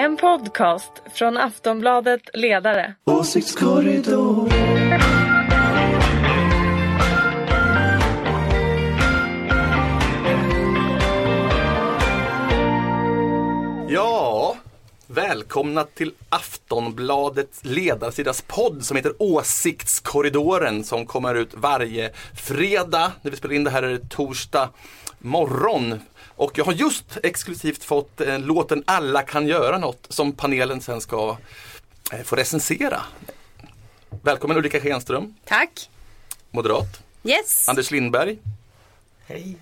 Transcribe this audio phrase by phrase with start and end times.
[0.00, 2.94] En podcast från Aftonbladet Ledare.
[3.04, 4.48] Åsiktskorridor.
[13.88, 14.56] Ja,
[15.06, 23.12] välkomna till Aftonbladets ledarsidas podd som heter Åsiktskorridoren som kommer ut varje fredag.
[23.22, 24.70] När vi spelar in det här är det torsdag
[25.18, 26.00] morgon.
[26.40, 31.00] Och jag har just exklusivt fått eh, låten Alla kan göra något som panelen sen
[31.00, 31.36] ska
[32.12, 33.02] eh, få recensera.
[34.22, 35.90] Välkommen Ulrika Schenström, Tack.
[36.50, 37.02] moderat.
[37.24, 37.68] Yes.
[37.68, 38.38] Anders Lindberg,
[39.26, 39.56] Hej.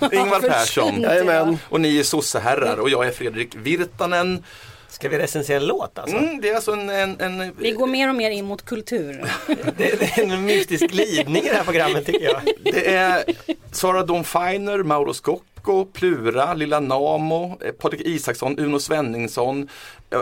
[0.12, 1.58] Ingvar Persson Jajamän.
[1.68, 4.44] och ni är sosseherrar och jag är Fredrik Virtanen.
[4.88, 6.16] Ska vi recensera en låt alltså?
[6.16, 9.32] Mm, det är alltså en, en, en Vi går mer och mer in mot kultur.
[9.46, 12.42] Det, det är en mystisk glidning i det här programmet tycker jag.
[12.62, 13.24] Det är
[13.72, 15.53] Sara Dawn Finer, Mauro Scocco,
[15.92, 19.68] Plura, Lilla Namo, eh, Patrik Isaksson, Uno Svenningsson.
[20.10, 20.18] Eh,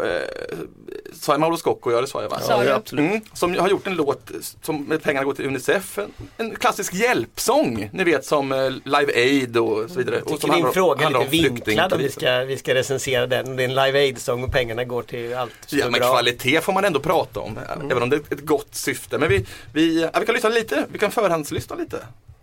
[1.21, 1.91] sa jag Mauro Scocco?
[1.93, 2.39] Ja det sa jag va?
[2.61, 2.65] Du?
[2.69, 3.11] Ja, absolut.
[3.11, 4.31] Mm, som har gjort en låt
[4.63, 5.99] som med pengarna går till Unicef.
[5.99, 10.17] En, en klassisk hjälpsång, ni vet som eh, Live Aid och så vidare.
[10.17, 12.75] Jag och som tycker din handlar- fråga är lite vinklad om vi ska, vi ska
[12.75, 13.57] recensera den.
[13.57, 16.11] Det är en Live Aid-sång och pengarna går till allt Ja men bra.
[16.13, 17.59] kvalitet får man ändå prata om,
[17.91, 19.19] även om det är ett gott syfte.
[19.19, 21.99] Men vi, vi, ja, vi kan lyssna lite, vi kan förhandslyssna lite.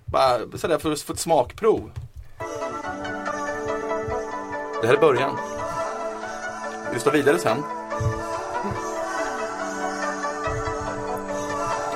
[0.06, 1.92] Bara sådär för att få ett smakprov.
[4.82, 5.38] Det här är början.
[6.90, 7.58] Vi lyssnar vidare sen.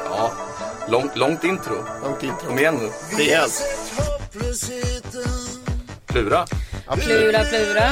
[0.05, 0.31] Ja,
[0.87, 1.85] långt, långt intro.
[2.03, 2.47] Långt intro.
[2.47, 3.17] Kom igen nu.
[3.17, 3.63] Rejält.
[6.05, 6.45] Plura.
[6.95, 7.91] Plura, plura.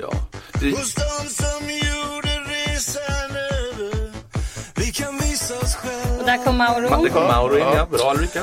[0.00, 0.12] Ja.
[0.60, 0.70] Det,
[6.22, 7.02] Och där kom Mauro.
[7.02, 7.86] det kom Mauro in, ja.
[7.90, 8.40] Bra Ulrika.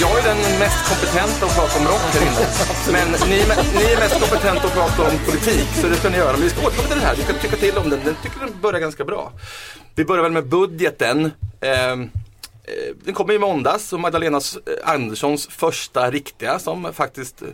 [0.00, 2.46] Jag, är den mest kompetenta att prata om rock här inne.
[2.92, 3.36] Men ni,
[3.78, 6.32] ni är mest kompetenta att prata om politik, så det ska ni göra.
[6.32, 8.00] Men vi ska återkomma till den här, vi ska tycka till om den.
[8.04, 9.32] Den tycker den börjar ganska bra.
[9.94, 11.24] Vi börjar väl med budgeten.
[11.60, 12.23] Eh,
[12.64, 14.40] Eh, den kommer i måndags och Magdalena
[14.82, 17.48] Anderssons första riktiga som faktiskt eh,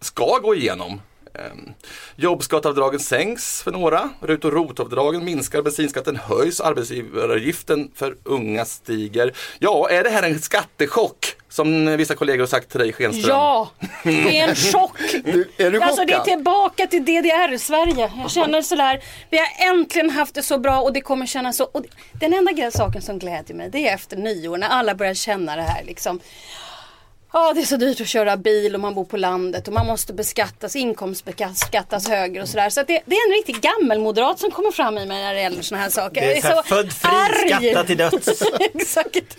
[0.00, 1.00] ska gå igenom.
[1.34, 1.74] Ehm,
[2.16, 4.10] Jobbskatteavdragen sänks för några.
[4.20, 9.32] RUT och ROT-avdragen minskar, bensinskatten höjs, arbetsgivaravgiften för unga stiger.
[9.58, 11.36] Ja, är det här en skattechock?
[11.48, 13.36] Som vissa kollegor har sagt till dig Schenström.
[13.36, 13.70] Ja,
[14.02, 14.98] det är en chock.
[15.24, 18.12] Du, är du Alltså det är tillbaka till DDR-Sverige.
[18.22, 21.64] Jag känner sådär, vi har äntligen haft det så bra och det kommer kännas så.
[21.64, 25.56] Och den enda saken som glädjer mig det är efter nyår när alla börjar känna
[25.56, 26.20] det här liksom.
[27.36, 29.86] Ja det är så dyrt att köra bil och man bor på landet och man
[29.86, 32.70] måste beskattas, inkomstbeskattas högre och sådär.
[32.70, 35.40] Så att det, det är en riktig gammelmoderat som kommer fram i mig när det
[35.40, 36.20] gäller sådana här saker.
[36.20, 37.70] Det är så här, född fri, arg.
[37.70, 38.42] skatta till döds.
[38.74, 39.38] Exakt.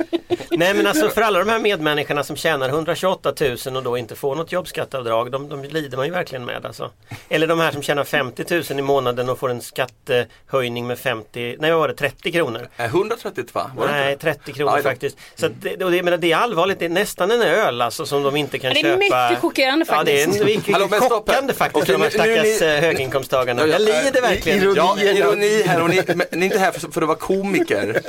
[0.52, 3.34] Nej men alltså för alla de här medmänniskorna som tjänar 128
[3.66, 6.92] 000 och då inte får något jobbskatteavdrag, de, de lider man ju verkligen med alltså.
[7.30, 11.56] Eller de här som tjänar 50 000 i månaden och får en skattehöjning med 50,
[11.60, 12.70] nej vad var det, 30 kronor?
[12.78, 13.72] Är 130 va?
[13.76, 14.34] Var det Nej, inte det?
[14.34, 15.18] 30 kronor faktiskt.
[15.36, 18.06] Så att det, och det, men det är allvarligt, det är nästan en öl alltså
[18.06, 19.28] som de inte kan Ja, det är köpa.
[19.30, 20.42] mycket chockerande Ja, det är faktiskt.
[20.42, 23.62] en, mycket Hallå, chockande faktiskt för de här nu- nu är stackars ni- eh, höginkomsttagarna.
[23.62, 24.60] Ja, ja, Jag lider verkligen.
[24.60, 27.18] ironi- Ja, Ironi- här och ni, men ni är inte här för, för att vara
[27.18, 28.02] komiker.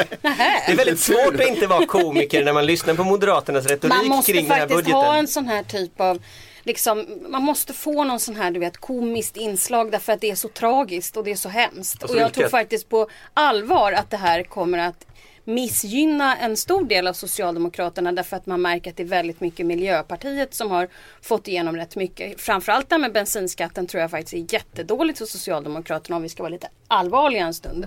[0.67, 4.07] Det är väldigt svårt att inte vara komiker när man lyssnar på Moderaternas retorik Man
[4.09, 5.01] måste kring den här faktiskt budgeten.
[5.01, 6.19] ha en sån här typ av
[6.65, 10.35] Liksom, man måste få någon sån här du vet komiskt inslag därför att det är
[10.35, 12.03] så tragiskt och det är så hemskt.
[12.03, 12.35] Alltså, och jag vilket?
[12.41, 15.07] tror faktiskt på allvar att det här kommer att
[15.47, 19.67] missgynna en stor del av Socialdemokraterna därför att man märker att det är väldigt mycket
[19.67, 20.89] Miljöpartiet som har
[21.23, 22.41] fått igenom rätt mycket.
[22.41, 26.43] Framförallt det här med bensinskatten tror jag faktiskt är jättedåligt för Socialdemokraterna om vi ska
[26.43, 27.87] vara lite allvarliga en stund.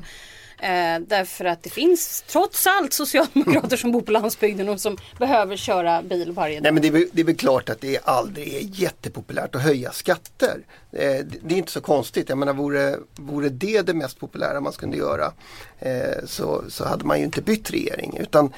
[0.61, 5.57] Eh, därför att det finns trots allt socialdemokrater som bor på landsbygden och som behöver
[5.57, 6.63] köra bil varje dag.
[6.63, 9.91] Nej men det är, det är väl klart att det aldrig är jättepopulärt att höja
[9.91, 10.59] skatter.
[10.91, 12.29] Eh, det, det är inte så konstigt.
[12.29, 15.33] Jag menar vore, vore det det mest populära man skulle göra
[15.79, 18.17] eh, så, så hade man ju inte bytt regering.
[18.19, 18.53] Utan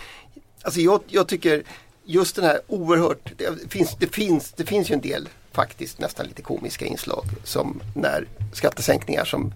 [0.61, 1.63] alltså jag, jag tycker
[2.03, 6.25] just den här oerhört, det finns, det, finns, det finns ju en del faktiskt nästan
[6.25, 9.53] lite komiska inslag som när skattesänkningar som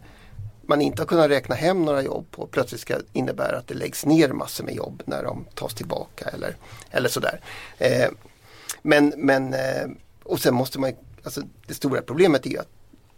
[0.67, 4.05] man inte har kunnat räkna hem några jobb på plötsligt ska innebära att det läggs
[4.05, 6.55] ner massor med jobb när de tas tillbaka eller,
[6.91, 7.41] eller sådär.
[7.77, 8.09] Eh,
[8.81, 9.87] men, men eh,
[10.23, 12.69] och sen måste man, alltså det stora problemet är ju att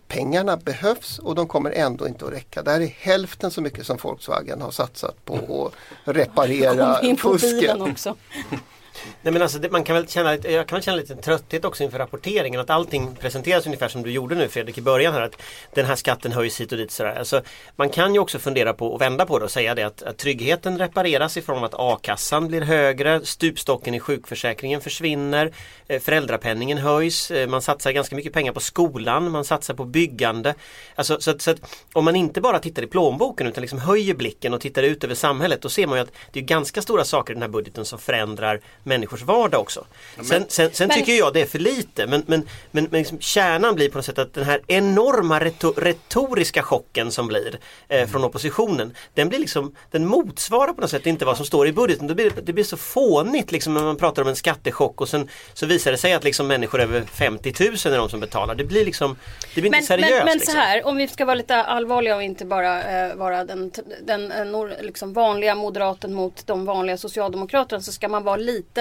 [0.08, 2.64] pengarna behövs och de kommer ändå inte att räcka.
[2.64, 5.72] Det här är hälften så mycket som Volkswagen har satsat på
[6.06, 7.78] att reparera fusket.
[9.22, 11.84] Nej men alltså det, man kan väl känna, jag kan väl känna lite trötthet också
[11.84, 15.42] inför rapporteringen att allting presenteras ungefär som du gjorde nu Fredrik i början här att
[15.74, 17.16] den här skatten höjs hit och dit sådär.
[17.16, 17.42] Alltså,
[17.76, 20.18] man kan ju också fundera på och vända på det och säga det att, att
[20.18, 25.52] tryggheten repareras i form av att a-kassan blir högre, stupstocken i sjukförsäkringen försvinner,
[25.88, 30.56] eh, föräldrapenningen höjs, eh, man satsar ganska mycket pengar på skolan, man satsar på byggande.
[30.96, 31.58] Alltså, så, att, så att
[31.94, 35.16] om man inte bara tittar i plånboken utan liksom höjer blicken och tittar ut över
[35.16, 37.86] samhället då ser man ju att det är ganska stora saker i den här budgeten
[37.86, 39.86] som förändrar människors vardag också.
[40.24, 43.20] Sen, sen, sen Men- tycker jag det är för lite men, men, men, men liksom
[43.20, 48.08] kärnan blir på något sätt att den här enorma reto, retoriska chocken som blir eh,
[48.08, 51.74] från oppositionen den blir liksom den motsvarar på något sätt inte vad som står i
[51.74, 52.08] budgeten.
[52.08, 55.30] Det blir, det blir så fånigt liksom när man pratar om en skattechock och sen
[55.54, 58.56] så visar det sig att liksom människor över 50 000 är de som betalar.
[58.56, 59.16] Det blir liksom
[59.56, 60.12] det blir Men, inte seriöst.
[60.12, 60.54] men, men liksom.
[60.54, 63.72] så här, om vi ska vara lite allvarliga och inte bara eh, vara den,
[64.04, 68.77] den eh, liksom vanliga moderaten mot de vanliga socialdemokraterna så ska man vara lite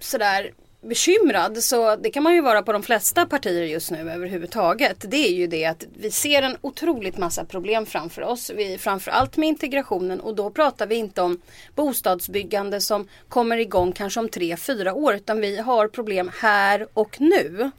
[0.00, 0.52] sådär
[0.86, 5.04] bekymrad så det kan man ju vara på de flesta partier just nu överhuvudtaget.
[5.10, 8.50] Det är ju det att vi ser en otroligt massa problem framför oss.
[8.56, 11.40] Vi, framförallt med integrationen och då pratar vi inte om
[11.74, 17.20] bostadsbyggande som kommer igång kanske om tre, fyra år utan vi har problem här och
[17.20, 17.70] nu.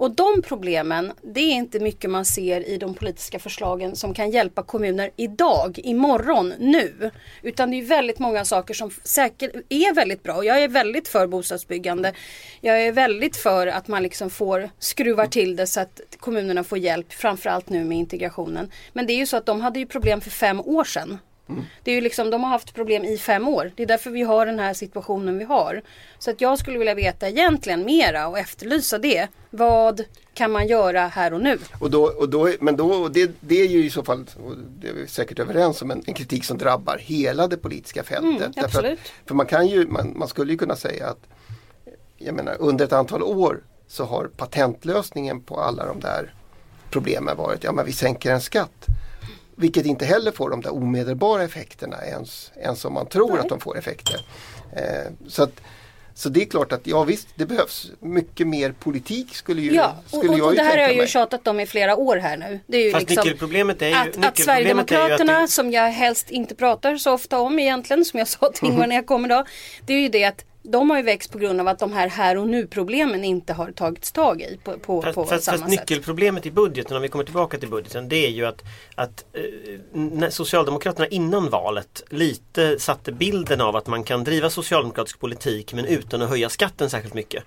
[0.00, 4.30] Och de problemen, det är inte mycket man ser i de politiska förslagen som kan
[4.30, 7.10] hjälpa kommuner idag, imorgon, nu.
[7.42, 10.44] Utan det är väldigt många saker som säkert är väldigt bra.
[10.44, 12.12] Jag är väldigt för bostadsbyggande.
[12.60, 16.78] Jag är väldigt för att man liksom får skruva till det så att kommunerna får
[16.78, 18.70] hjälp, framförallt nu med integrationen.
[18.92, 21.18] Men det är ju så att de hade ju problem för fem år sedan.
[21.84, 23.72] Det är ju liksom, de har haft problem i fem år.
[23.76, 25.82] Det är därför vi har den här situationen vi har.
[26.18, 29.28] Så att jag skulle vilja veta egentligen mera och efterlysa det.
[29.50, 30.04] Vad
[30.34, 31.58] kan man göra här och nu?
[31.80, 34.26] Och då, och då, men då, och det, det är ju i så fall,
[34.80, 38.24] det är vi säkert överens om, en, en kritik som drabbar hela det politiska fältet.
[38.24, 39.12] Mm, Därför absolut.
[39.26, 41.26] för man kan ju, man, man skulle ju kunna säga att
[42.24, 46.34] jag menar, under ett antal år så har patentlösningen på alla de där
[46.90, 48.86] problemen varit, ja men vi sänker en skatt.
[49.56, 53.38] Vilket inte heller får de där omedelbara effekterna ens, ens om man tror Nej.
[53.38, 54.20] att de får effekter.
[54.72, 55.60] Eh, så, att,
[56.14, 59.96] så det är klart att ja visst, det behövs mycket mer politik skulle, ju, Ja,
[60.04, 61.96] och, skulle och, jag och ju det här har jag ju tjatat om i flera
[61.96, 62.60] år här nu.
[62.66, 65.48] Det är ju Fast liksom nyckelproblemet är ju, att, att nyckelproblemet är ju Sverigedemokraterna, att
[65.48, 68.86] det, som jag helst inte pratar så ofta om egentligen, som jag sa till Ingvar
[68.86, 69.46] när jag kom idag.
[69.86, 72.08] Det är ju det att de har ju växt på grund av att de här
[72.08, 75.58] här och nu problemen inte har tagits tag i på, på, Fast, på fast, samma
[75.58, 75.80] fast sätt.
[75.80, 78.62] nyckelproblemet i budgeten, om vi kommer tillbaka till budgeten, det är ju att,
[78.94, 85.72] att eh, Socialdemokraterna innan valet lite satte bilden av att man kan driva socialdemokratisk politik
[85.72, 87.44] men utan att höja skatten särskilt mycket.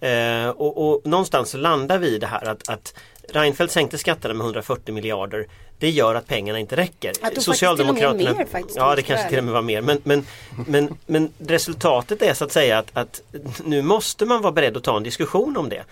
[0.00, 2.94] Eh, och, och någonstans så landar vi i det här att, att
[3.28, 5.46] Reinfeldt sänkte skatterna med 140 miljarder.
[5.78, 7.12] Det gör att pengarna inte räcker.
[7.48, 7.56] Och
[7.94, 9.80] med mer faktiskt, ja det kanske till och med var mer.
[9.80, 10.26] Men, men,
[10.66, 13.22] men, men resultatet är så att säga att, att
[13.64, 15.84] nu måste man vara beredd att ta en diskussion om det.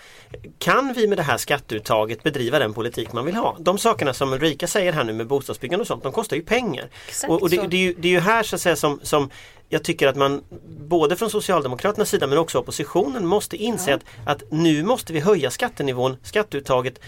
[0.57, 3.57] Kan vi med det här skatteuttaget bedriva den politik man vill ha?
[3.59, 6.89] De sakerna som Ulrika säger här nu med bostadsbyggande och sånt, de kostar ju pengar.
[7.07, 8.99] Exakt och och det, det, är ju, det är ju här så att säga som,
[9.03, 9.29] som
[9.73, 10.43] jag tycker att man
[10.87, 15.51] både från Socialdemokraternas sida men också oppositionen måste inse att, att nu måste vi höja
[15.51, 16.99] skattenivån, skatteuttaget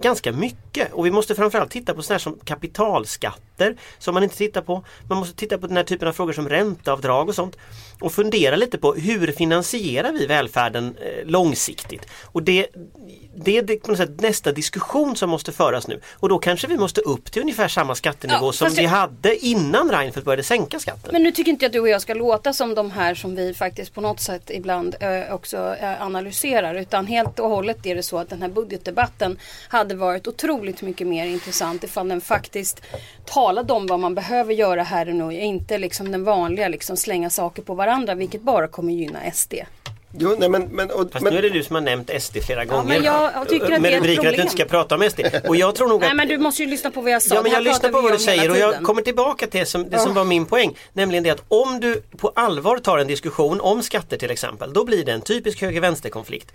[0.00, 0.92] ganska mycket.
[0.92, 4.84] Och vi måste framförallt titta på sådana som kapitalskatter som man inte tittar på.
[5.08, 7.56] Man måste titta på den här typen av frågor som ränteavdrag och sånt
[8.04, 12.02] och fundera lite på hur finansierar vi välfärden eh, långsiktigt?
[12.22, 12.66] Och det,
[13.36, 16.76] det är på något sätt nästa diskussion som måste föras nu och då kanske vi
[16.76, 20.78] måste upp till ungefär samma skattenivå Ja, som vi jag- hade innan Reinfeldt började sänka
[20.80, 21.08] skatten.
[21.12, 23.34] Men nu tycker inte jag att du och jag ska låta som de här som
[23.36, 26.74] vi faktiskt på något sätt ibland eh, också eh, analyserar.
[26.74, 31.06] Utan helt och hållet är det så att den här budgetdebatten hade varit otroligt mycket
[31.06, 32.80] mer intressant ifall den faktiskt
[33.24, 35.32] talade om vad man behöver göra här och nu.
[35.40, 39.54] Inte liksom den vanliga liksom slänga saker på varandra vilket bara kommer gynna SD.
[40.18, 42.36] Jo, nej, men, men, och, Fast men, nu är det du som har nämnt SD
[42.46, 42.88] flera gånger.
[42.88, 45.10] men jag tycker att med det är ett rubriken att du inte ska prata om
[45.10, 45.20] SD.
[45.48, 47.34] Och jag tror nog att Nej men du måste ju lyssna på vad jag sa.
[47.34, 49.90] Ja men jag lyssnar på vad du säger och jag kommer tillbaka till det som,
[49.90, 50.14] det som Ja.
[50.14, 50.76] var min poäng.
[50.92, 54.84] Nämligen det att om du på allvar tar en diskussion om skatter till exempel, då
[54.84, 56.52] blir det en typisk höger-vänster-konflikt.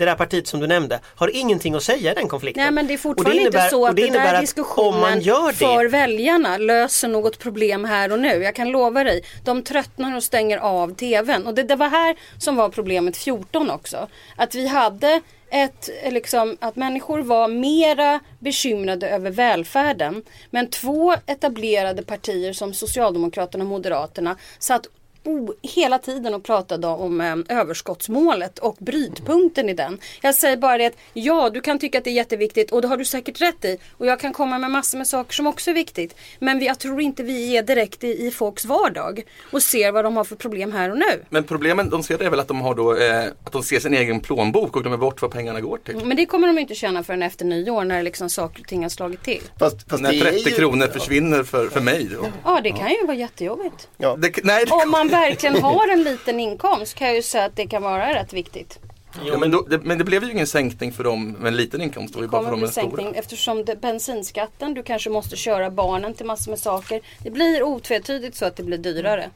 [0.00, 2.62] Det där partiet som du nämnde har ingenting att säga i den konflikten.
[2.62, 5.88] Nej men det är fortfarande innebär- inte så att det där att diskussionen det, för
[5.88, 8.42] väljarna löser något problem här och nu.
[8.42, 9.22] Jag kan lova dig.
[9.44, 11.46] De tröttnar och stänger av tvn.
[11.46, 14.08] Och det, det var här som var problemet 14 också.
[14.36, 20.22] Att vi hade ett, liksom, att människor var mera bekymrade över välfärden.
[20.50, 24.86] Men två etablerade partier som Socialdemokraterna och Moderaterna satt
[25.24, 29.98] o- hela tiden och pratade om eh, överskottsmålet och brytpunkten i den.
[30.22, 32.88] Jag säger bara det att ja, du kan tycka att det är jätteviktigt och det
[32.88, 33.78] har du säkert rätt i.
[33.96, 36.16] Och jag kan komma med massor med saker som också är viktigt.
[36.38, 39.22] Men vi, jag tror inte vi är direkt i, i folks vardag
[39.52, 41.24] och ser vad de har för problem här och nu.
[41.30, 43.94] Men problemen de ser är väl att de har då, eh, att de ser sin
[43.94, 45.96] egen plånbok och glömmer bort vad pengarna går till.
[46.04, 48.88] Men det kommer de inte känna förrän efter nyår när liksom saker och ting har
[48.90, 49.42] slagit till.
[49.58, 52.08] Fast, fast När det är 30 ju- kronor försvinner för, för mig.
[52.20, 52.26] Då.
[52.44, 53.88] Ja, det kan ju vara jättejobbigt.
[53.98, 54.16] Ja.
[54.18, 57.56] Det, nej, det, Om man verkligen har en liten inkomst kan jag ju säga att
[57.56, 58.78] det kan vara rätt viktigt
[59.24, 61.80] ja, men, då, det, men det blev ju ingen sänkning för dem med en liten
[61.80, 62.14] inkomst.
[62.14, 62.84] Det ju bara för dem bli med stora.
[62.84, 67.00] sänkning eftersom det, bensinskatten, du kanske måste köra barnen till massor med saker.
[67.24, 69.30] Det blir otvetydigt så att det blir dyrare.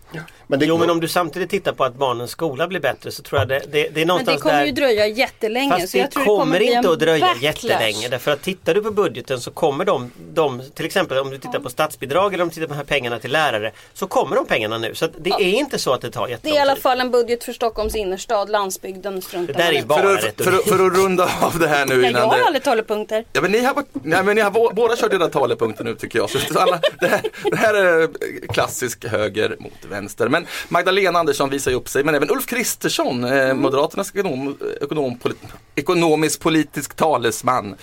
[0.46, 3.22] Men det, Jo men om du samtidigt tittar på att barnens skola blir bättre så
[3.22, 5.70] tror jag det, det, det är Men någonstans det kommer där ju dröja jättelänge.
[5.70, 7.44] Fast så jag det tror kommer, det kommer inte att dröja backlash.
[7.44, 8.08] jättelänge.
[8.08, 11.60] Därför att tittar du på budgeten så kommer de, de, till exempel om du tittar
[11.60, 13.72] på statsbidrag eller om du tittar på de här pengarna till lärare.
[13.92, 14.94] Så kommer de pengarna nu.
[14.94, 16.82] Så att det är inte så att det tar Det är i jättelång alla tid.
[16.82, 20.64] fall en budget för Stockholms innerstad, landsbygden Det struntar ju bara För att, för, att,
[20.68, 23.24] för att runda av det här nu Ja, jag innan har det, aldrig talepunkter.
[23.32, 26.18] Ja men ni har, nej, men ni har bå- båda kört era talepunkter nu tycker
[26.18, 26.30] jag.
[26.30, 28.08] Så alla, det, här, det här är
[28.52, 30.28] klassisk höger mot vänster.
[30.28, 35.18] Men Magdalena Andersson visar ju upp sig, men även Ulf Kristersson, eh, Moderaternas ekonom, ekonom,
[35.18, 35.38] polit,
[35.74, 37.76] ekonomisk politisk talesman.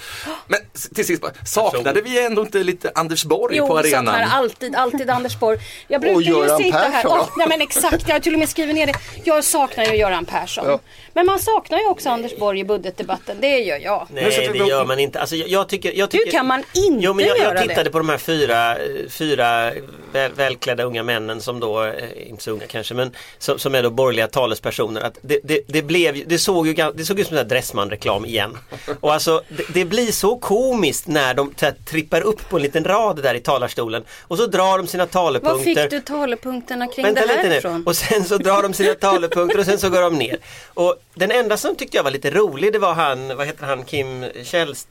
[0.48, 0.60] Men
[0.96, 4.16] till sist, saknade vi ändå inte lite Anders Borg Jo, på arenan?
[4.16, 5.58] alltid, alltid Anders Borg.
[5.88, 7.02] Jag brukar Och ju Göran sitta här.
[7.02, 7.20] Persson.
[7.20, 8.94] Åh, nej men exakt, jag har till och med skrivit ner det.
[9.24, 10.66] Jag saknar ju Göran Persson.
[10.68, 10.80] Ja.
[11.14, 13.38] Men man saknar ju också Anders Borg i budgetdebatten.
[13.42, 14.08] Det gör jag.
[14.14, 15.20] Nej det vi- gör man inte.
[15.20, 16.32] Alltså, jag, jag tycker, jag tycker...
[16.32, 17.90] kan man inte jo, men jag, göra jag tittade det?
[17.90, 19.72] på de här fyra, eh, fyra
[20.14, 23.84] väl, välklädda unga männen som då, eh, inte så unga kanske, men som, som är
[23.84, 25.02] då borgerliga talespersoner.
[25.02, 28.58] Att det, det, det, blev, det, såg ju, det såg ut som en Dressman-reklam igen.
[29.00, 31.54] Och alltså det, det blir så komiskt när de
[31.90, 35.08] trippar upp på en liten rad där i talarstolen och så drar de sina Var
[35.12, 35.64] talepunkter.
[35.82, 37.56] fick du talepunkterna kring Vänta det här lite nu.
[37.58, 37.84] ifrån?
[37.86, 40.38] Och sen så drar de sina talepunkter och sen så går de ner.
[40.74, 43.84] Och den enda som tyckte jag var lite rolig det var han, vad heter han,
[43.84, 44.88] Kim Källst...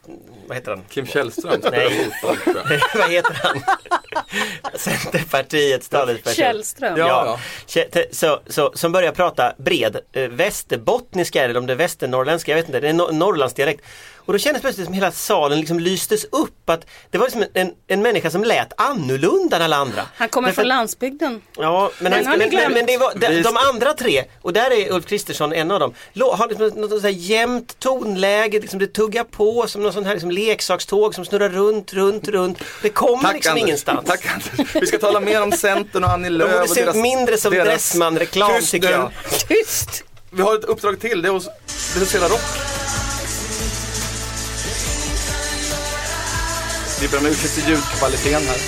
[0.46, 0.82] Vad heter han?
[0.88, 1.60] Kim Källström?
[1.70, 2.10] Nej.
[2.94, 3.62] vad heter han?
[4.74, 6.34] Centerpartiets talesperson.
[6.44, 6.98] Källström.
[6.98, 7.38] Ja,
[7.74, 12.56] Ja, Så, så, som börjar prata bred eh, västerbottniska eller om det är västernorrländska, jag
[12.56, 13.84] vet inte, det är no- Norrlandsdialekt.
[14.30, 17.44] Och då kändes det plötsligt som hela salen liksom lystes upp att det var liksom
[17.54, 20.02] en, en människa som lät annorlunda än alla andra.
[20.16, 21.42] Han kommer Därför- från landsbygden.
[21.56, 24.92] Ja, men, han, men, men, men det var, de, de andra tre, och där är
[24.92, 25.94] Ulf Kristersson en av dem,
[26.32, 30.12] har liksom något sånt här jämnt tonläge, liksom det tuggar på som någon sån här
[30.14, 32.58] liksom leksakståg som snurrar runt, runt, runt.
[32.82, 33.64] Det kommer liksom Anders.
[33.66, 34.06] ingenstans.
[34.06, 34.74] Tack Anders.
[34.74, 36.50] Vi ska tala mer om Centern och Annie De Lööf.
[36.50, 39.10] borde och se ut deras- mindre som deras- Dressman-reklam Tyst tycker jag.
[39.48, 40.04] Tyst!
[40.32, 41.46] Vi har ett uppdrag till, det är att
[41.94, 42.69] recensera rock.
[47.00, 48.60] Vi ber om ursäkt för ljudkvaliteten här.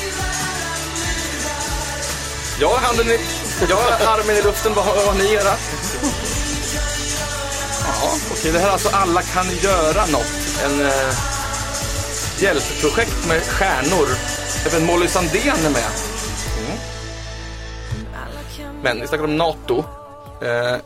[2.61, 3.19] Jag har handen i,
[3.69, 5.55] jag har armen i luften, vad har, ni era?
[7.87, 10.33] Ja, okej, det här är alltså Alla kan göra något.
[10.65, 11.15] En eh,
[12.43, 14.09] hjälpprojekt med stjärnor.
[14.67, 15.91] Även Molly Sandén är med.
[16.59, 16.79] Mm.
[18.83, 19.85] Men vi snackar om NATO.
[20.43, 20.77] Eh,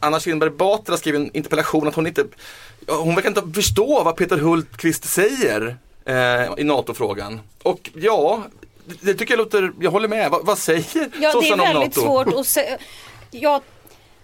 [0.00, 2.24] Anna Kinberg Batra skrev en interpellation att hon inte,
[2.88, 5.76] hon verkar inte förstå vad Peter Hultqvist säger
[6.06, 7.40] eh, i NATO-frågan.
[7.62, 8.42] Och ja,
[8.84, 10.30] det, det tycker jag låter, jag håller med.
[10.30, 12.00] Va, vad säger Ja, det är sossarna om väldigt NATO?
[12.06, 12.76] svårt att se.
[13.30, 13.60] Ja,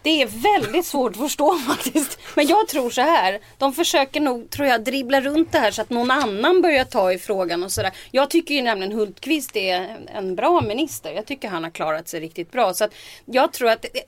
[0.02, 2.18] det är väldigt svårt att förstå faktiskt.
[2.34, 3.40] Men jag tror så här.
[3.58, 7.12] De försöker nog, tror jag, dribbla runt det här så att någon annan börjar ta
[7.12, 7.90] i frågan och sådär.
[8.10, 11.12] Jag tycker ju nämligen Hultqvist är en bra minister.
[11.12, 12.74] Jag tycker han har klarat sig riktigt bra.
[12.74, 12.90] Så att
[13.24, 14.02] jag tror att det,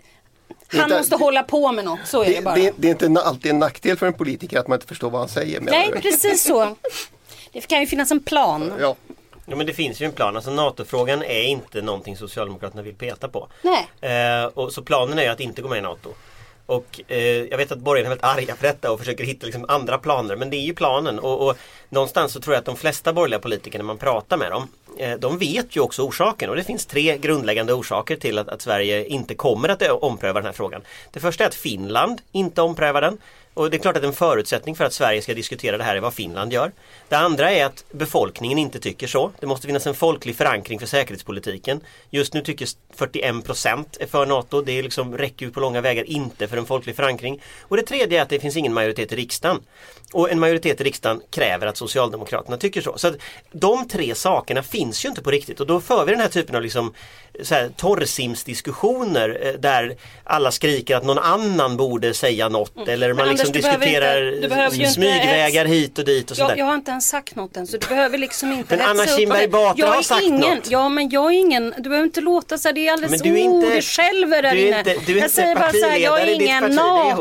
[0.79, 2.01] han inte- måste hålla på med något.
[2.05, 2.55] Så är det det, bara.
[2.55, 5.21] det, det är inte alltid en nackdel för en politiker att man inte förstår vad
[5.21, 5.61] han säger.
[5.61, 6.77] Nej, precis så.
[7.55, 8.73] Det kan ju finnas en plan.
[8.81, 8.97] Ja.
[9.47, 10.37] Ja men det finns ju en plan.
[10.37, 13.49] Alltså NATO-frågan är inte någonting Socialdemokraterna vill peta på.
[13.63, 13.89] Nej.
[14.01, 16.11] Eh, och så planen är ju att inte gå med i NATO.
[16.67, 19.65] Och eh, jag vet att borgarna är väldigt arga för detta och försöker hitta liksom
[19.69, 20.37] andra planer.
[20.37, 21.19] Men det är ju planen.
[21.19, 21.57] Och, och
[21.89, 24.69] någonstans så tror jag att de flesta borgerliga politiker när man pratar med dem
[24.99, 28.63] eh, De vet ju också orsaken och det finns tre grundläggande orsaker till att, att
[28.63, 30.83] Sverige inte kommer att ompröva den här frågan.
[31.13, 33.19] Det första är att Finland inte omprövar den.
[33.55, 36.01] Och det är klart att en förutsättning för att Sverige ska diskutera det här är
[36.01, 36.73] vad Finland gör.
[37.09, 39.31] Det andra är att befolkningen inte tycker så.
[39.41, 41.81] Det måste finnas en folklig förankring för säkerhetspolitiken.
[42.11, 44.63] Just nu tycker 41 procent är för NATO.
[44.63, 47.43] Det är liksom, räcker ju på långa vägar inte för en folklig förankring.
[47.61, 49.61] Och det tredje är att det finns ingen majoritet i riksdagen.
[50.13, 52.99] Och en majoritet i riksdagen kräver att Socialdemokraterna tycker så.
[52.99, 53.17] Så att
[53.53, 56.57] de tre sakerna finns ju inte på riktigt och då för vi den här typen
[56.57, 56.95] av liksom
[57.43, 63.25] så här, torrsimsdiskussioner eh, där alla skriker att någon annan borde säga något eller man
[63.25, 63.37] Mm.
[63.37, 66.49] Liksom diskuterar inte- smygvägar hit och dit och sådär.
[66.51, 69.07] Jag, jag har inte ens sagt något än så du behöver liksom inte Men Anna
[69.07, 69.49] Kinberg.
[69.49, 70.71] Batra Jag har sagt ingen, något.
[70.71, 73.33] Ja men jag är ingen, du behöver inte låta så här, det är alldeles, Men
[73.33, 74.79] du är inte- oh, du skälver där du är inne.
[74.79, 77.21] inte- du är jag inte säger bara så här, jag är ingen det NATO.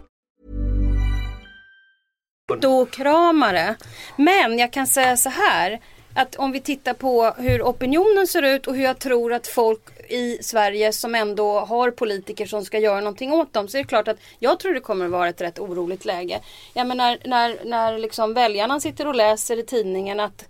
[2.91, 3.75] kramare.
[4.15, 5.79] Men jag kan säga så här.
[6.15, 9.81] Att om vi tittar på hur opinionen ser ut och hur jag tror att folk
[10.09, 13.67] i Sverige som ändå har politiker som ska göra någonting åt dem.
[13.67, 16.39] Så är det klart att jag tror det kommer att vara ett rätt oroligt läge.
[16.73, 20.45] Jag menar när, när liksom väljarna sitter och läser i tidningen att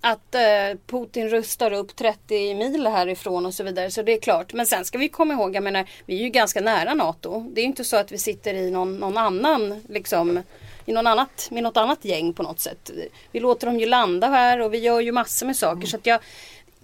[0.00, 3.90] att eh, Putin rustar upp 30 mil härifrån och så vidare.
[3.90, 4.52] Så det är klart.
[4.52, 7.40] Men sen ska vi komma ihåg, jag menar, vi är ju ganska nära NATO.
[7.40, 10.42] Det är ju inte så att vi sitter i någon, någon annan liksom
[10.86, 12.90] i någon annat, med något annat gäng på något sätt.
[13.32, 15.86] Vi låter dem ju landa här och vi gör ju massor med saker.
[15.86, 16.20] Så att jag,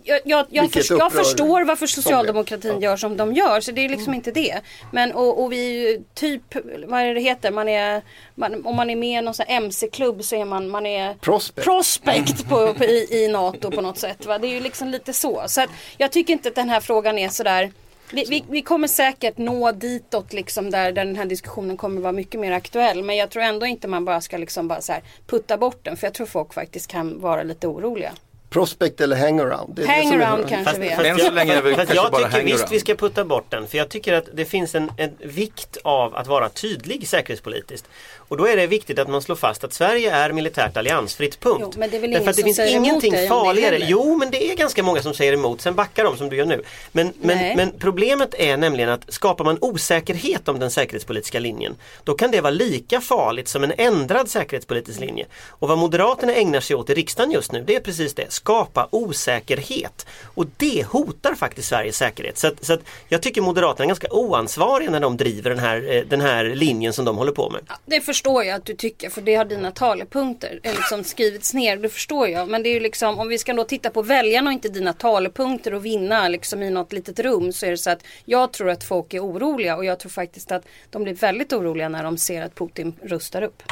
[0.05, 3.61] jag, jag, jag, Vilket förs- jag förstår varför socialdemokratin gör som de gör.
[3.61, 4.61] Så det är liksom inte det.
[4.93, 6.43] Men och, och vi typ,
[6.87, 8.03] vad är det heter, man är,
[8.35, 11.15] man, om man är med i någon sån här MC-klubb så är man, man är
[11.15, 11.65] Prospect.
[11.65, 14.27] prospect på, på, i, i NATO på något sätt.
[14.27, 14.39] Va?
[14.39, 15.43] Det är ju liksom lite så.
[15.47, 15.65] Så
[15.99, 17.73] jag tycker inte att den här frågan är sådär
[18.13, 22.13] vi, vi, vi kommer säkert nå ditåt liksom där, där den här diskussionen kommer vara
[22.13, 23.03] mycket mer aktuell.
[23.03, 25.97] Men jag tror ändå inte man bara ska liksom bara så här putta bort den.
[25.97, 28.13] För jag tror folk faktiskt kan vara lite oroliga.
[28.53, 29.75] Prospect eller hangaround.
[29.75, 31.05] Det är det som är- Hangaround kanske vi är.
[31.05, 33.51] Än så länge är vi Fast kanske jag bara tycker visst vi ska putta bort
[33.51, 33.67] den.
[33.67, 37.89] För jag tycker att det finns en, en vikt av att vara tydlig säkerhetspolitiskt.
[38.17, 41.59] Och då är det viktigt att man slår fast att Sverige är militärt alliansfritt, punkt.
[41.61, 43.79] Jo, men det är väl Därför att det finns ingenting farligare.
[43.83, 45.61] Jo, men det är ganska många som säger emot.
[45.61, 46.63] Sen backar de som du gör nu.
[46.93, 52.15] Men, men, men problemet är nämligen att skapar man osäkerhet om den säkerhetspolitiska linjen, då
[52.15, 55.27] kan det vara lika farligt som en ändrad säkerhetspolitisk linje.
[55.49, 58.33] Och vad Moderaterna ägnar sig åt i riksdagen just nu, det är precis det.
[58.43, 60.07] Skapa osäkerhet.
[60.35, 62.39] Och det hotar faktiskt Sveriges säkerhet.
[62.39, 65.95] Så, att, så att jag tycker Moderaterna är ganska oansvariga när de driver den här,
[65.97, 67.61] eh, den här linjen som de håller på med.
[67.87, 71.77] Det förstår jag att du tycker för det har dina talepunkter eh, liksom skrivits ner.
[71.77, 72.49] Det förstår jag.
[72.49, 74.93] Men det är ju liksom om vi ska då titta på väljarna och inte dina
[74.93, 78.71] talepunkter och vinna liksom i något litet rum så är det så att jag tror
[78.71, 82.19] att folk är oroliga och jag tror faktiskt att de blir väldigt oroliga när de
[82.19, 83.63] ser att Putin rustar upp.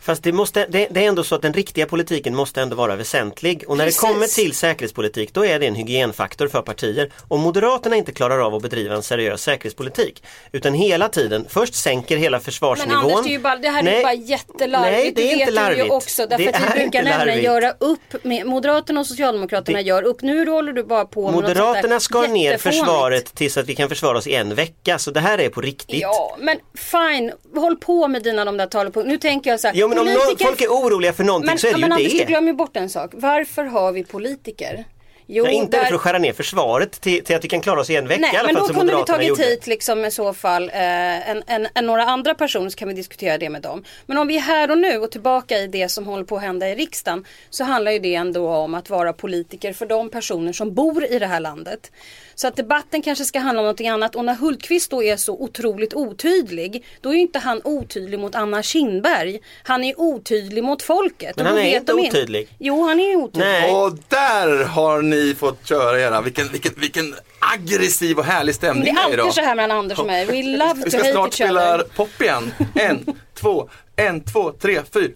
[0.00, 2.96] Fast det, måste, det, det är ändå så att den riktiga politiken måste ändå vara
[2.96, 3.64] väsentlig.
[3.66, 4.00] Och när Precis.
[4.00, 7.10] det kommer till säkerhetspolitik då är det en hygienfaktor för partier.
[7.28, 12.16] Om Moderaterna inte klarar av att bedriva en seriös säkerhetspolitik utan hela tiden först sänker
[12.16, 12.96] hela Men försvarsnivån.
[12.96, 13.96] Anders, det, är ju bara, det här är Nej.
[13.96, 14.92] ju bara jättelarvigt.
[14.92, 15.90] Nej, det är det inte du ju larvigt.
[15.90, 16.26] också.
[16.26, 17.44] Därför Det att är vi brukar nämligen larvigt.
[17.44, 20.22] göra upp med Moderaterna och Socialdemokraterna Det- gör upp.
[20.22, 23.88] Nu håller du bara på med något Moderaterna skar ner försvaret tills att vi kan
[23.88, 24.98] försvara oss i en vecka.
[24.98, 26.00] Så det här är på riktigt.
[26.00, 27.32] Ja, men fine.
[27.56, 29.12] Håll på med dina de där talepunkterna.
[29.12, 29.69] Nu tänker jag så här.
[29.74, 31.88] Jo men om politiker- någon, folk är oroliga för någonting men, så är det men
[31.90, 32.24] ju Anders, du det.
[32.24, 33.10] glömmer bort en sak.
[33.14, 34.84] Varför har vi politiker?
[35.32, 37.80] Jo, Nej, inte där- för att skära ner försvaret till, till att vi kan klara
[37.80, 39.42] oss i en vecka Nej, i alla men fall då som kunde vi tagit gjorde.
[39.44, 42.94] hit liksom i så fall eh, en, en, en, några andra personer så kan vi
[42.94, 43.84] diskutera det med dem.
[44.06, 46.42] Men om vi är här och nu och tillbaka i det som håller på att
[46.42, 50.52] hända i riksdagen så handlar ju det ändå om att vara politiker för de personer
[50.52, 51.90] som bor i det här landet.
[52.34, 55.32] Så att debatten kanske ska handla om någonting annat och när Hultqvist då är så
[55.32, 59.40] otroligt otydlig då är ju inte han otydlig mot Anna Kinberg.
[59.62, 61.36] Han är otydlig mot folket.
[61.36, 62.48] Men han är vet inte otydlig.
[62.58, 63.44] Jo, han är otydlig.
[63.46, 63.74] Nej.
[63.74, 67.14] Och där har ni fått köra era, vilken, vilken, vilken
[67.54, 69.26] aggressiv och härlig stämning det är idag.
[69.26, 70.24] alltid så här mellan Anders och mig.
[70.26, 71.78] We love Vi to ska hate snart each other.
[71.78, 72.52] spela pop igen.
[72.74, 75.12] En, två, en, två, tre, fyra.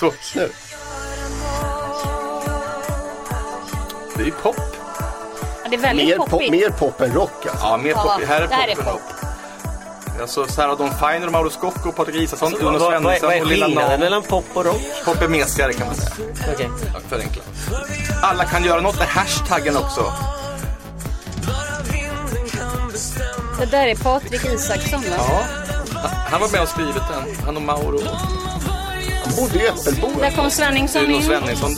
[0.00, 0.12] Så.
[4.16, 4.56] Det är pop.
[5.64, 6.50] Ja, det är väldigt Mer, pop, poppigt.
[6.50, 7.66] mer pop än rock alltså.
[7.66, 8.24] Ja, mer Ja, pop.
[8.28, 9.00] Här är det här är pop.
[10.20, 13.40] Alltså Sarah Dawn Finer, Mauro Scocco, Patrik Isaksson, Vad, Uno vad, vad, Svensson vad är
[13.40, 14.00] och Lilla skillnaden Nam.
[14.00, 14.80] mellan pop och rock?
[15.04, 16.10] Pop är mesigare kan man säga.
[16.54, 16.70] Okej.
[16.94, 17.46] Ja, Förenklat.
[18.22, 20.12] Alla kan göra något med hashtaggen också.
[23.60, 25.16] Det där är Patrik Isaksson va?
[25.18, 25.44] Ja.
[26.30, 27.44] Han var med och skrivit den.
[27.44, 28.00] Han och Mauro.
[29.24, 30.08] Han bodde i Äppelbo.
[30.20, 31.22] Där kom Svenningsson Uno in.
[31.22, 31.76] Svenningsson.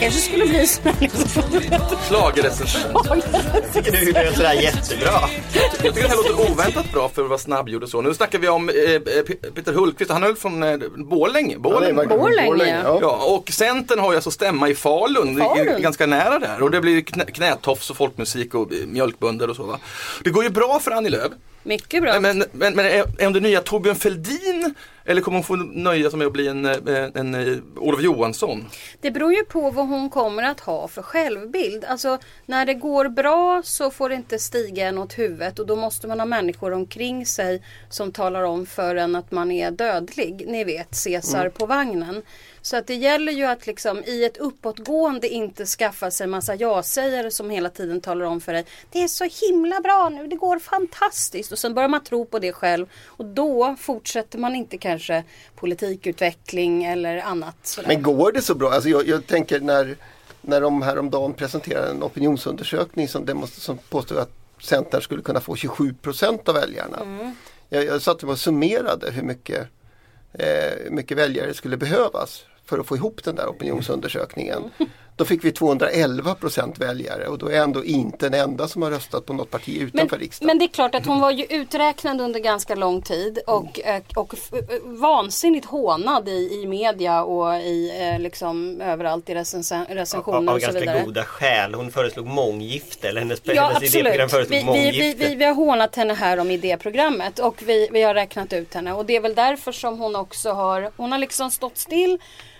[0.00, 1.42] Kanske skulle bli så här liksom.
[2.08, 2.94] Schlagerrecensent.
[3.74, 5.20] Tycker du det är sådär jättebra?
[5.52, 8.00] Jag tycker det här låter oväntat bra för att vara snabbgjord och så.
[8.00, 11.58] Nu snackar vi om eh, eh, Peter Hultqvist, han är väl från eh, Borlänge?
[11.58, 12.06] Borlänge.
[12.06, 12.98] Borlänge, ja.
[13.00, 15.82] Ja, och Centern har ju alltså stämma i Falun, Falun.
[15.82, 16.62] ganska nära där.
[16.62, 19.78] Och det blir knä, knätofs och folkmusik och eh, mjölkbönder och så va.
[20.24, 21.32] Det går ju bra för Annie Lööf.
[21.62, 22.20] Mycket bra.
[22.20, 24.74] Men, men, men är, är hon det nya Torbjörn Fälldin?
[25.08, 28.02] Eller kommer hon få nöja sig med att bli en, eh, en, en, eh, Olof
[28.02, 28.64] Johansson?
[29.00, 31.84] Det beror ju på vad hon kommer att ha för självbild.
[31.84, 35.76] Alltså när det går bra så får det inte stiga en åt huvudet och då
[35.76, 40.44] måste man ha människor omkring sig som talar om för en att man är dödlig.
[40.48, 42.22] Ni vet Caesar på vagnen.
[42.62, 47.30] Så att det gäller ju att liksom i ett uppåtgående inte skaffa sig massa ja-sägare
[47.30, 48.64] som hela tiden talar om för dig.
[48.92, 51.52] Det är så himla bra nu, det går fantastiskt.
[51.52, 52.86] Och sen börjar man tro på det själv.
[53.06, 54.97] Och då fortsätter man inte kanske
[55.54, 57.56] politikutveckling eller annat.
[57.62, 57.88] Sådär.
[57.88, 58.70] Men går det så bra?
[58.70, 59.96] Alltså jag, jag tänker när,
[60.40, 64.30] när de häromdagen presenterade en opinionsundersökning som, demonst- som påstod att
[64.62, 66.98] Centern skulle kunna få 27 procent av väljarna.
[67.68, 69.68] Jag, jag satt och summerade hur mycket,
[70.32, 70.46] eh,
[70.84, 74.62] hur mycket väljare skulle behövas för att få ihop den där opinionsundersökningen.
[75.18, 78.90] Då fick vi 211 procent väljare och då är ändå inte den enda som har
[78.90, 80.46] röstat på något parti utanför Men, riksdagen.
[80.46, 84.02] men det är klart att hon var ju uträknad under ganska lång tid och, eh,
[84.16, 84.50] och, f-
[84.84, 90.56] vansinnigt hånad i, i media och i eh, liksom överallt i recensen, Av, recensioner av
[90.56, 91.02] och så ganska vidare.
[91.04, 91.74] goda skäl.
[91.74, 93.08] Hon föreslog månggifte.
[93.08, 94.48] Eller hennes, Ja hennes idéprogram absolut.
[94.48, 98.02] föreslog Vi, vi, vi, vi, vi har hånat henne här om idéprogrammet och vi, vi
[98.02, 101.18] har räknat ut henne och det är väl därför som hon också har, hon har
[101.18, 102.18] liksom stått still,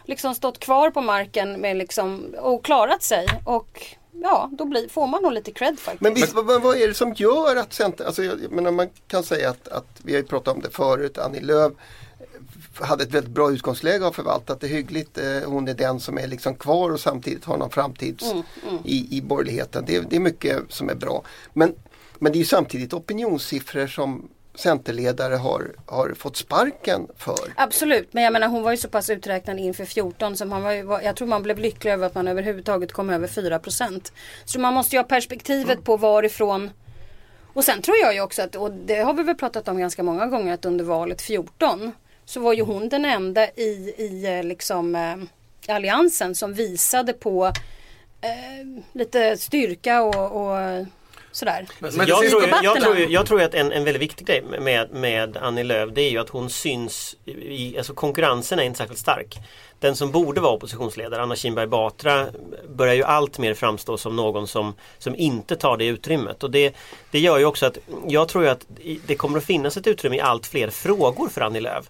[0.08, 5.06] liksom stått kvar på marken med liksom, och klarat sig och ja, då blir, får
[5.06, 6.00] man nog lite cred faktiskt.
[6.02, 8.88] Men visst, vad, vad är det som gör att Centern, alltså jag, jag menar man
[9.08, 11.72] kan säga att, att vi har ju pratat om det förut, Annie Lööf
[12.80, 15.18] hade ett väldigt bra utgångsläge och har förvaltat det hyggligt.
[15.18, 18.24] Eh, Hon är den som är liksom kvar och samtidigt har någon framtids
[18.84, 19.84] I, i borgerligheten.
[19.86, 21.22] Det, är- det är mycket som är bra.
[21.52, 21.74] Men,
[22.18, 27.52] men det är ju samtidigt opinionssiffror som Centerledare har, har fått sparken för.
[27.56, 31.00] Absolut, men jag menar hon var ju så pass uträknad inför 14 som han var
[31.00, 34.12] jag tror man blev lycklig över att man överhuvudtaget kom över 4%
[34.44, 36.70] Så man måste ju ha perspektivet på varifrån
[37.58, 40.02] och sen tror jag ju också att, och det har vi väl pratat om ganska
[40.02, 41.92] många gånger, att under valet 14
[42.24, 47.46] så var ju hon den enda i, i eh, liksom eh, alliansen som visade på
[48.20, 50.86] eh, lite styrka och, och
[51.38, 51.66] sådär.
[51.78, 55.36] Men, jag, tror, jag, tror, jag tror att en, en väldigt viktig grej med, med
[55.36, 59.38] Annie Lööf det är ju att hon syns i, alltså konkurrensen är inte särskilt stark.
[59.80, 62.26] Den som borde vara oppositionsledare, Anna Kinberg Batra,
[62.68, 66.42] börjar ju allt mer framstå som någon som, som inte tar det utrymmet.
[66.42, 66.74] Och det,
[67.10, 68.66] det gör ju också att jag tror ju att
[69.06, 71.84] det kommer att finnas ett utrymme i allt fler frågor för Annie Lööf.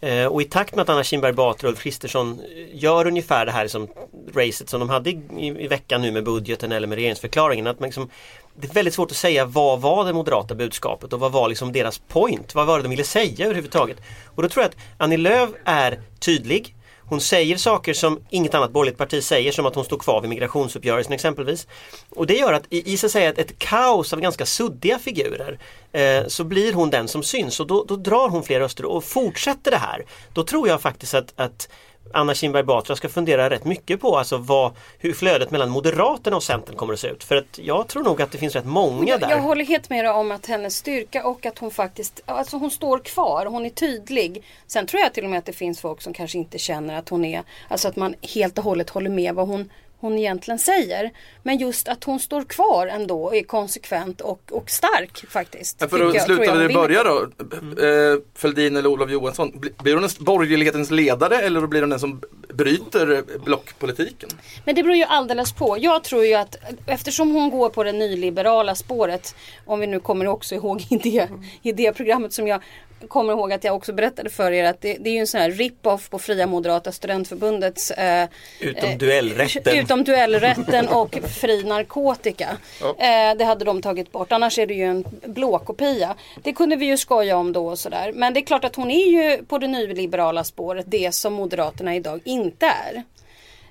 [0.00, 2.40] Eh, och i takt med att Anna Kinberg Batra och Ulf Kristersson
[2.72, 3.88] gör ungefär det här som
[4.34, 7.66] racet som de hade i, i, i veckan nu med budgeten eller med regeringsförklaringen.
[7.66, 8.10] Att man liksom,
[8.60, 11.72] det är väldigt svårt att säga vad var det moderata budskapet och vad var liksom
[11.72, 12.54] deras point?
[12.54, 13.96] Vad var det de ville säga överhuvudtaget?
[14.26, 16.76] Och då tror jag att Annie Lööf är tydlig.
[17.10, 20.30] Hon säger saker som inget annat borgerligt parti säger som att hon står kvar vid
[20.30, 21.66] migrationsuppgörelsen exempelvis.
[22.10, 24.98] Och det gör att i, i så att säga ett, ett kaos av ganska suddiga
[24.98, 25.58] figurer
[25.92, 29.04] eh, så blir hon den som syns och då, då drar hon fler röster och
[29.04, 30.04] fortsätter det här.
[30.32, 31.68] Då tror jag faktiskt att, att
[32.12, 36.42] Anna Kinberg Batra ska fundera rätt mycket på alltså vad, hur flödet mellan Moderaterna och
[36.42, 37.24] Centern kommer att se ut.
[37.24, 39.30] För att jag tror nog att det finns rätt många Jag, där.
[39.30, 42.70] jag håller helt med dig om att hennes styrka och att hon faktiskt, alltså hon
[42.70, 44.44] står kvar, hon är tydlig.
[44.66, 47.08] Sen tror jag till och med att det finns folk som kanske inte känner att
[47.08, 51.10] hon är, alltså att man helt och hållet håller med vad hon hon egentligen säger.
[51.42, 55.76] Men just att hon står kvar ändå och är konsekvent och, och stark faktiskt.
[55.80, 57.22] Ja, för att jag- sluta jag där det börjar då.
[57.86, 59.52] Eh, Fälldin eller Olof Johansson.
[59.60, 62.20] Bli- Blir hon en borgerlighetens ledare eller blir hon den som
[62.54, 64.28] bryter eh, blockpolitiken?
[64.64, 65.76] Men det beror ju alldeles på.
[65.80, 69.34] Jag tror ju att eftersom hon går på det nyliberala spåret,
[69.66, 71.28] om vi nu kommer också ihåg idé,
[71.62, 72.62] idéprogrammet som jag
[73.08, 75.40] kommer ihåg att jag också berättade för er att det, det är ju en sån
[75.40, 78.28] här rip-off på Fria Moderata Studentförbundets eh,
[78.60, 79.78] Utom eh, duellrätten.
[79.78, 82.48] Utom duellrätten och fri narkotika.
[82.80, 84.32] Eh, det hade de tagit bort.
[84.32, 86.14] Annars är det ju en blåkopia.
[86.42, 88.12] Det kunde vi ju skoja om då och sådär.
[88.14, 91.96] Men det är klart att hon är ju på det nyliberala spåret det som Moderaterna
[91.96, 93.04] idag inte är.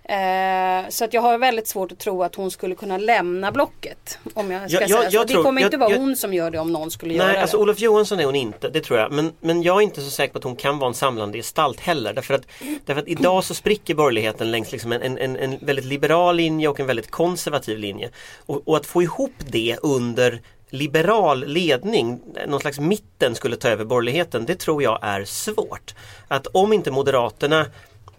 [0.10, 4.20] Eh, så att jag har väldigt svårt att tro att hon skulle kunna lämna blocket.
[4.34, 5.16] Om jag ska Jag- säga jag- så.
[5.18, 7.36] jag Det tror- kommer inte vara hon som gör det om någon skulle göra Nej,
[7.36, 7.42] det.
[7.42, 9.12] alltså Olof Johansson är hon inte, det tror jag.
[9.12, 11.80] Men, men jag är inte så säker på att hon kan vara en samlande gestalt
[11.80, 12.14] heller.
[12.14, 12.42] Därför att,
[12.86, 16.68] därför att idag så spricker borgerligheten längs liksom en, en, en, en väldigt liberal linje
[16.68, 18.10] och en väldigt konservativ linje.
[18.46, 20.42] Och, och att få ihop det under
[20.72, 25.96] liberal ledning, någon slags mitten skulle ta över borgerligheten, det tror jag är svårt.
[26.28, 27.66] Att om inte Moderaterna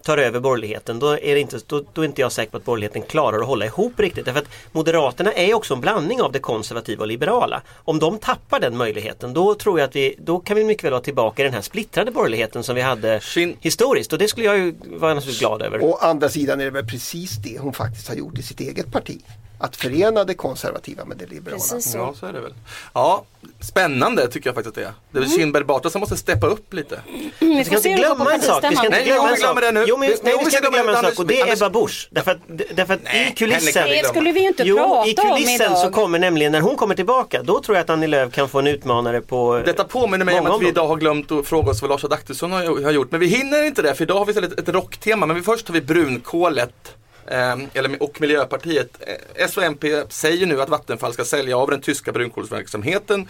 [0.03, 2.65] tar över borgerligheten då är, det inte, då, då är inte jag säker på att
[2.65, 4.25] borgerligheten klarar att hålla ihop riktigt.
[4.25, 7.61] Därför att Moderaterna är också en blandning av det konservativa och liberala.
[7.75, 10.91] Om de tappar den möjligheten då tror jag att vi, då kan vi mycket väl
[10.91, 14.45] vara tillbaka i den här splittrade borgerligheten som vi hade Skin- historiskt och det skulle
[14.45, 15.83] jag ju vara naturligtvis glad över.
[15.83, 18.91] Å andra sidan är det väl precis det hon faktiskt har gjort i sitt eget
[18.91, 19.21] parti.
[19.63, 21.57] Att förena det konservativa med det liberala.
[21.57, 21.97] Precis så.
[21.97, 22.53] Ja, så är det väl.
[22.93, 23.23] Ja,
[23.59, 24.93] spännande tycker jag faktiskt att det är.
[25.11, 25.29] Det är Mm.
[25.29, 26.99] väl Kindberg Batra som måste steppa upp lite.
[27.39, 28.63] Vi Vi ska inte glömma en sak.
[28.69, 29.61] Vi ska inte Nej, glömma en sak.
[29.61, 29.85] det nu.
[29.87, 32.07] Jo, men, nej, vi ska inte glömma en sak och det är Ebba Busch.
[32.11, 32.37] Därför att,
[32.75, 36.19] därför att i henne kulissen Det skulle vi inte Jo, prata i kulissen så kommer
[36.19, 39.21] nämligen, när hon kommer tillbaka, då tror jag att Annie Lööf kan få en utmanare
[39.21, 42.03] på Detta påminner mig om att vi idag har glömt att fråga oss vad Lars
[42.03, 43.11] Adaktusson har, har gjort.
[43.11, 45.25] Men vi hinner inte det för idag har vi istället ett rocktema.
[45.25, 46.95] Men vi först har vi brunkolet.
[47.27, 48.89] Eh, eller, och Miljöpartiet.
[48.99, 53.27] Eh, S och MP säger nu att Vattenfall ska sälja av den tyska brunkolsverksamheten.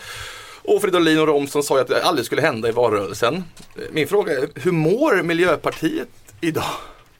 [0.63, 3.35] Och Fridolin och Romson sa ju att det aldrig skulle hända i valrörelsen.
[3.75, 6.07] Eh, Min fråga är, hur mår Miljöpartiet
[6.41, 6.63] idag?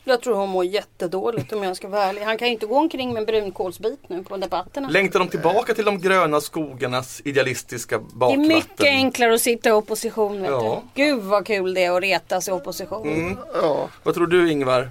[0.03, 2.21] Jag tror hon mår jättedåligt om jag ska vara ärlig.
[2.21, 4.89] Han kan ju inte gå omkring med en brunkolsbit nu på debatterna.
[4.89, 8.47] Längtar de tillbaka till de gröna skogarnas idealistiska Det är bakvatten?
[8.47, 10.41] mycket enklare att sitta i opposition.
[10.41, 10.84] Vet Ja.
[10.95, 11.03] du.
[11.03, 13.38] Gud vad kul det är att retas i opposition.
[13.62, 13.89] Ja.
[14.03, 14.89] Vad tror du Ingvar?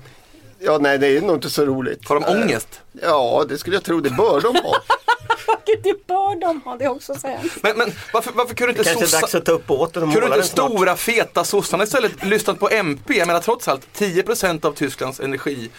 [0.61, 2.09] Ja, nej det är nog inte så roligt.
[2.09, 2.81] Har de ångest?
[3.03, 4.01] Ja, det skulle jag tro.
[4.01, 4.77] Det bör de ha.
[5.83, 7.57] Det bör de ha, det är också sämst.
[7.63, 10.09] Men, men varför, varför kunde inte Kanske är sossa- dags att ta upp båten och
[10.13, 10.71] Kunde måla inte den snart.
[10.73, 13.19] stora feta sossarna istället lyssnat på MP?
[13.19, 15.71] Jag menar trots allt 10% av Tysklands energi eh,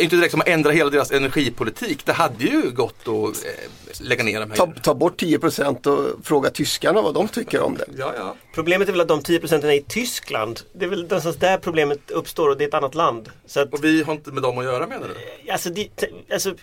[0.00, 2.06] inte direkt som att ändra hela deras energipolitik.
[2.06, 3.50] Det hade ju gått att eh,
[4.00, 4.56] lägga ner de här.
[4.56, 7.84] Ta, ta bort 10% och fråga tyskarna vad de tycker om det.
[7.98, 8.36] Ja, ja.
[8.54, 10.60] Problemet är väl att de 10 procenten är i Tyskland.
[10.72, 13.30] Det är väl någonstans där problemet uppstår och det är ett annat land.
[13.46, 15.52] Så att, Och vi har inte med dem att göra menar du?
[15.52, 15.88] alltså, det,
[16.32, 16.54] alltså,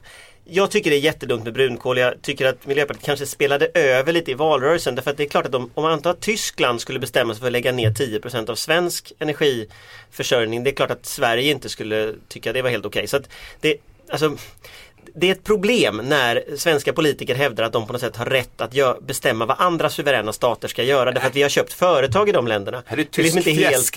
[0.49, 1.97] jag tycker det är jättedumt med brunkol.
[1.97, 4.95] Jag tycker att Miljöpartiet kanske spelade över lite i valrörelsen.
[4.95, 7.39] Därför att det är klart att om, om man antar att Tyskland skulle bestämma sig
[7.39, 10.63] för att lägga ner 10% av svensk energiförsörjning.
[10.63, 13.07] Det är klart att Sverige inte skulle tycka det var helt okej.
[13.07, 13.29] Så att
[13.61, 13.77] det,
[14.09, 14.37] alltså,
[15.15, 18.61] det är ett problem när svenska politiker hävdar att de på något sätt har rätt
[18.61, 21.11] att gö- bestämma vad andra suveräna stater ska göra.
[21.11, 22.83] Därför att vi har köpt företag i de länderna.
[22.85, 23.51] Här är Det är liksom inte.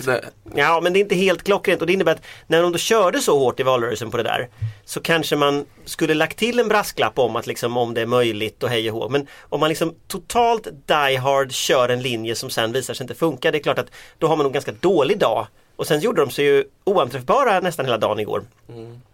[0.05, 0.21] Det.
[0.55, 3.19] Ja, men det är inte helt klockrent och det innebär att när de då körde
[3.19, 4.49] så hårt i valrörelsen på det där
[4.85, 8.63] så kanske man skulle lagt till en brasklapp om att liksom om det är möjligt
[8.63, 9.09] och hej och hå.
[9.09, 13.15] Men om man liksom totalt die hard kör en linje som sen visar sig inte
[13.15, 15.47] funka, det är klart att då har man en ganska dålig dag.
[15.75, 18.43] Och sen gjorde de sig ju oanträffbara nästan hela dagen igår.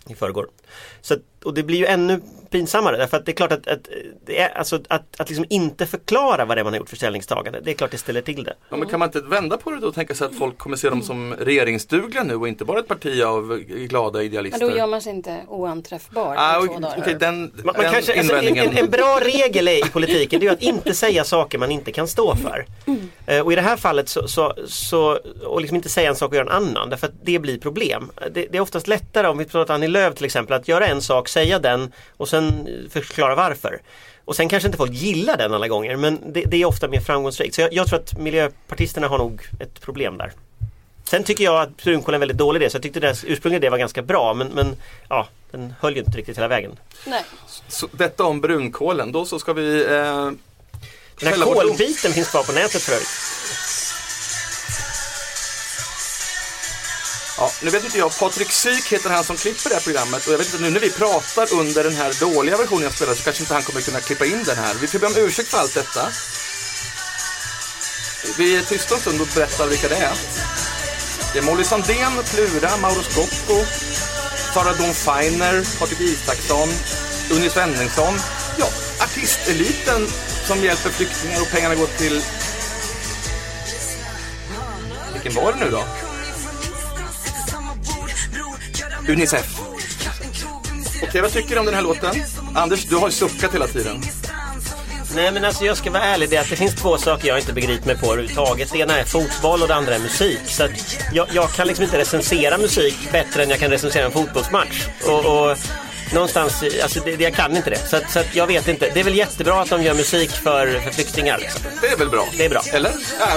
[0.09, 0.47] I förrgår.
[1.01, 3.87] Så, att- och det blir ju ännu pinsammare därför att det är klart att, att,
[4.25, 6.95] det är, alltså, att, att liksom inte förklara vad det är man har gjort för
[6.95, 7.59] ställningstagande.
[7.63, 8.53] Det är klart det ställer till det.
[8.69, 10.77] Ja, men kan man inte vända på det då och tänka sig att folk kommer
[10.77, 14.59] se dem som regeringsdugliga nu och inte bara ett parti av glada Men idealister?
[14.69, 17.19] då gör man sig inte oanträffbar Ah, två dagar.
[17.19, 18.69] den, Man, man den kanske, alltså, en, invändningen.
[18.77, 22.07] en, en bra regel i politiken det är att inte säga saker man inte kan
[22.07, 22.65] stå för.
[23.25, 26.29] Eh, och i det här fallet så, så, så och liksom inte säga en sak
[26.29, 28.11] och göra en annan därför att det blir problem.
[28.31, 31.01] Det, det är oftast lättare om vi pratar Annie Lööf till exempel att göra en
[31.01, 33.81] sak, säga den och sen förklara varför.
[34.25, 36.99] Och sen kanske inte folk gillar den alla gånger men det, det är ofta mer
[36.99, 37.55] framgångsrikt.
[37.55, 40.31] Så jag, jag tror att miljöpartisterna har nog ett problem där.
[41.03, 43.57] Sen tycker jag att brunkol är en väldigt dålig idé så jag tyckte deras ursprungliga
[43.57, 44.75] idé var ganska bra men, men
[45.09, 46.79] ja, den höll ju inte riktigt hela vägen.
[47.05, 47.23] Nej.
[47.67, 50.31] Så, detta om brunkolen, då så ska vi eh,
[51.19, 53.09] Den här kolbiten finns kvar på nätet för övrigt.
[57.37, 60.33] Ja, nu vet inte jag, Patrik Syk heter han som klipper det här programmet och
[60.33, 63.23] jag vet inte nu när vi pratar under den här dåliga versionen jag spelar så
[63.23, 64.75] kanske inte han kommer kunna klippa in den här.
[64.81, 66.07] Vi får be om ursäkt för allt detta.
[68.37, 70.13] Vi är tysta en stund och berättar vilka det är.
[71.33, 73.65] Det är Molly Sandén, Plura, Mauro Scocco,
[74.53, 76.69] Sara Dawn Finer, Patrik Isaksson,
[77.31, 78.13] Unni Svenningsson.
[78.59, 78.67] Ja,
[78.99, 80.07] artisteliten
[80.47, 82.21] som hjälper flyktingar och pengarna går till...
[85.13, 86.06] Vilken var det nu då?
[89.09, 89.59] Unicef.
[91.03, 92.15] Okej, vad tycker du om den här låten?
[92.55, 94.01] Anders, du har ju suckat hela tiden.
[95.15, 97.39] Nej men alltså jag ska vara ärlig, det, är att det finns två saker jag
[97.39, 98.71] inte begriper mig på överhuvudtaget.
[98.71, 100.39] Det ena är fotboll och det andra är musik.
[100.45, 100.71] Så att
[101.13, 104.87] jag, jag kan liksom inte recensera musik bättre än jag kan recensera en fotbollsmatch.
[105.07, 105.57] Och, och
[106.13, 107.77] någonstans, alltså det, jag kan inte det.
[107.89, 108.89] Så, att, så att jag vet inte.
[108.93, 111.37] Det är väl jättebra att de gör musik för, för flyktingar.
[111.37, 111.61] Liksom.
[111.81, 112.27] Det är väl bra?
[112.37, 112.61] Det är bra.
[112.73, 112.91] Eller?
[113.19, 113.27] Ja,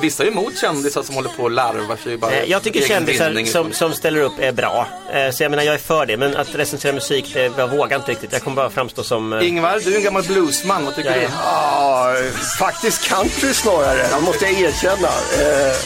[0.00, 3.44] vissa är emot kändisar som håller på och larvar sig bara Eh, Jag tycker kändisar
[3.44, 4.86] som, som ställer upp är bra.
[5.12, 6.16] Eh, Så jag menar jag är för det.
[6.16, 8.32] Men att recensera musik, det, jag vågar inte riktigt.
[8.32, 9.32] Jag kommer bara framstå som...
[9.32, 11.24] eh, Ingvar, du är en gammal bluesman, vad tycker Jag du?
[11.24, 12.14] är- Ja,
[12.58, 15.08] faktiskt country snarare, det måste jag erkänna.
[15.08, 15.76] Eh,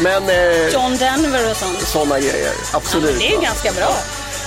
[0.00, 1.80] Men eh, John Denver och sånt.
[1.80, 3.18] sådana grejer, absolut.
[3.18, 3.96] Det är ju ganska bra.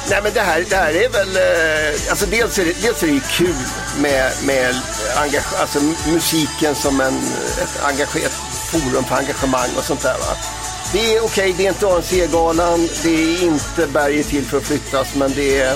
[0.09, 3.07] Nej men det här, det här är väl, eh, alltså dels är det, dels är
[3.07, 3.55] det ju kul
[3.97, 4.75] med, med
[5.15, 7.17] engage, alltså musiken som en,
[7.61, 8.31] ett engagerat
[8.71, 10.17] forum för engagemang och sånt där.
[10.17, 10.35] Va?
[10.93, 15.15] Det är okej, det är inte ANC-galan, det är inte berget till för att flyttas,
[15.15, 15.73] men det är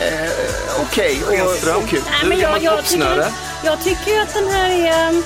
[0.00, 0.30] eh,
[0.80, 2.02] okej och, Schenström, och kul.
[2.10, 3.26] Nej, men jag, jag, tycker,
[3.64, 5.22] jag tycker att den här är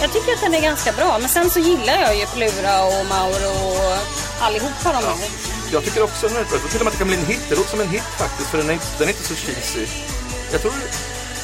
[0.00, 3.06] jag tycker att den är ganska bra men sen så gillar jag ju Plura och
[3.06, 3.98] Mauro och
[4.40, 5.59] allihopa de här.
[5.72, 6.48] Jag tycker också den är bra.
[6.52, 7.40] Jag tror till och med att det kan bli en hit.
[7.48, 9.86] Det låter som en hit faktiskt för den är, inte- den är inte så cheesy.
[10.52, 10.72] Jag tror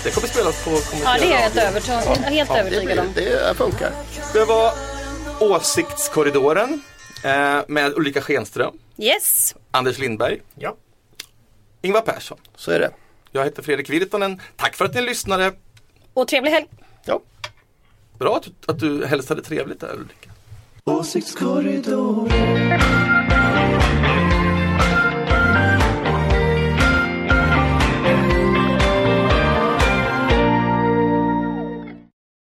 [0.05, 1.69] det kommer spelas på kommersiell Ja det är jag helt, radio.
[1.69, 3.13] övertygad, helt Det, övertygad om.
[3.13, 3.93] blir, det funkar.
[4.33, 4.73] Det var
[5.41, 6.83] Åsiktskorridoren
[7.25, 9.55] eh, med Ulrika Schenström, Yes.
[9.71, 10.77] Anders Lindberg, Ja.
[11.83, 12.39] Ingvar Persson.
[12.57, 12.91] Så är det.
[13.33, 14.41] Jag heter Fredrik Virtanen.
[14.57, 15.53] Tack för att ni lyssnade.
[16.15, 16.67] Och trevlig helg.
[17.05, 17.21] Ja.
[18.19, 20.31] Bra att, du- att du helst hade trevligt där Ulrika.
[20.85, 22.31] Åsiktskorridoren